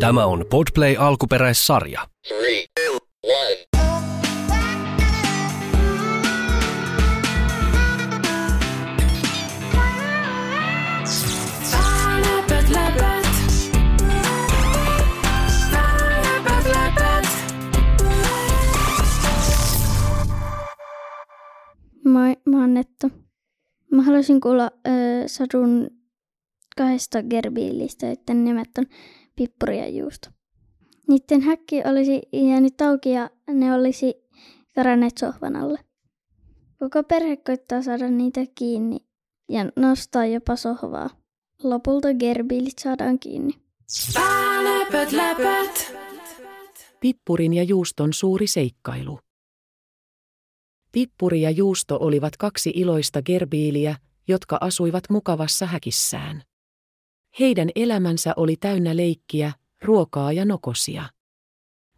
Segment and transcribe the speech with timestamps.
[0.00, 2.00] Tämä on Podplay alkuperäissarja.
[2.28, 2.98] Three, two.
[22.04, 23.08] Moi, mä oon Netto.
[23.92, 24.90] Mä haluaisin kuulla ö,
[25.26, 25.90] sadun
[26.76, 28.86] kahdesta gerbiilistä, joiden nimet on
[29.36, 30.28] Pippuri ja Juusto.
[31.08, 34.14] Niiden häkki olisi jäänyt auki ja ne olisi
[34.74, 35.78] karanneet sohvan alle.
[36.78, 38.96] Koko perhe koittaa saada niitä kiinni
[39.48, 41.10] ja nostaa jopa sohvaa.
[41.62, 43.52] Lopulta gerbiilit saadaan kiinni.
[44.62, 45.96] Läpät, läpät.
[47.00, 49.18] Pippurin ja juuston suuri seikkailu.
[50.92, 53.96] Pippuri ja juusto olivat kaksi iloista gerbiiliä,
[54.28, 56.42] jotka asuivat mukavassa häkissään.
[57.40, 59.52] Heidän elämänsä oli täynnä leikkiä,
[59.82, 61.04] ruokaa ja nokosia.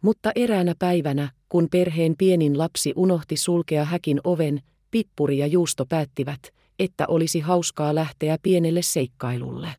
[0.01, 6.39] Mutta eräänä päivänä, kun perheen pienin lapsi unohti sulkea häkin oven, Pippuri ja Juusto päättivät,
[6.79, 9.75] että olisi hauskaa lähteä pienelle seikkailulle.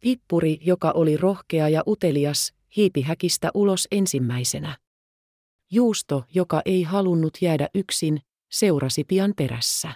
[0.00, 4.78] Pippuri, joka oli rohkea ja utelias, hiipi häkistä ulos ensimmäisenä.
[5.70, 9.92] Juusto, joka ei halunnut jäädä yksin, seurasi pian perässä.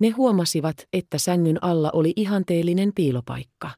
[0.00, 3.70] Ne huomasivat, että sängyn alla oli ihanteellinen piilopaikka.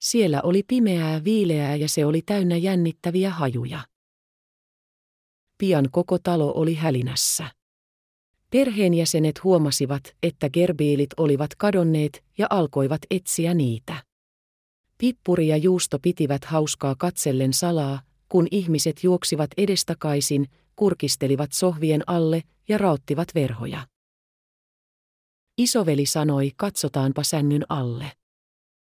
[0.00, 3.80] Siellä oli pimeää viileää ja se oli täynnä jännittäviä hajuja.
[5.58, 7.50] Pian koko talo oli hälinässä.
[8.50, 14.02] Perheenjäsenet huomasivat, että gerbiilit olivat kadonneet ja alkoivat etsiä niitä.
[14.98, 20.46] Pippuri ja Juusto pitivät hauskaa katsellen salaa, kun ihmiset juoksivat edestakaisin,
[20.76, 23.86] kurkistelivat sohvien alle ja rauttivat verhoja.
[25.58, 28.12] Isoveli sanoi, katsotaanpa sängyn alle.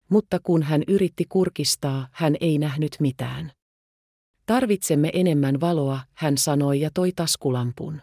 [0.09, 3.51] Mutta kun hän yritti kurkistaa, hän ei nähnyt mitään.
[4.45, 8.01] Tarvitsemme enemmän valoa, hän sanoi ja toi taskulampun.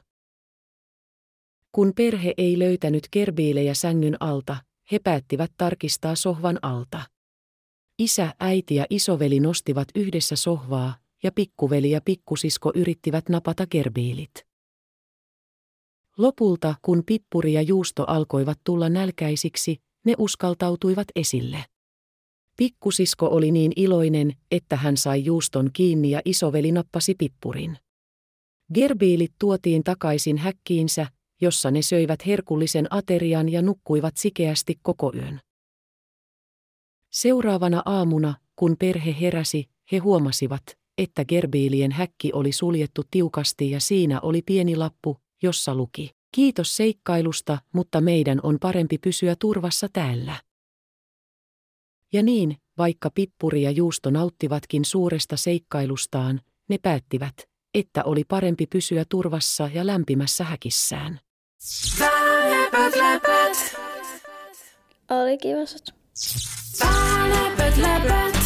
[1.72, 4.56] Kun perhe ei löytänyt kerbiilejä sängyn alta,
[4.92, 7.02] he päättivät tarkistaa sohvan alta.
[7.98, 14.47] Isä, äiti ja isoveli nostivat yhdessä sohvaa, ja pikkuveli ja pikkusisko yrittivät napata gerbiilit.
[16.18, 21.64] Lopulta, kun pippuri ja juusto alkoivat tulla nälkäisiksi, ne uskaltautuivat esille.
[22.56, 27.78] Pikkusisko oli niin iloinen, että hän sai juuston kiinni ja isoveli nappasi pippurin.
[28.74, 31.06] Gerbiilit tuotiin takaisin häkkiinsä,
[31.40, 35.40] jossa ne söivät herkullisen aterian ja nukkuivat sikeästi koko yön.
[37.12, 40.62] Seuraavana aamuna, kun perhe heräsi, he huomasivat,
[40.98, 47.59] että gerbiilien häkki oli suljettu tiukasti ja siinä oli pieni lappu, jossa luki, kiitos seikkailusta,
[47.72, 50.34] mutta meidän on parempi pysyä turvassa täällä.
[52.12, 57.34] Ja niin, vaikka Pippuri ja Juusto nauttivatkin suuresta seikkailustaan, ne päättivät,
[57.75, 61.21] että oli parempi pysyä turvassa ja lämpimässä häkissään.
[62.50, 63.77] Läpät, läpät.
[65.10, 65.93] Oli kiva satu.
[67.28, 68.38] Läpät, läpät.